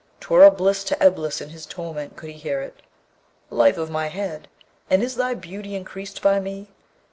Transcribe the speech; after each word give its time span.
'Twere 0.19 0.41
a 0.45 0.49
bliss 0.49 0.83
to 0.83 0.95
Eblis 0.99 1.41
in 1.41 1.49
his 1.49 1.67
torment 1.67 2.15
could 2.15 2.31
he 2.31 2.35
hear 2.35 2.59
it. 2.59 2.81
Life 3.51 3.77
of 3.77 3.91
my 3.91 4.07
head! 4.07 4.47
and 4.89 5.03
is 5.03 5.13
thy 5.13 5.35
beauty 5.35 5.75
increased 5.75 6.23
by 6.23 6.39
me? 6.39 6.69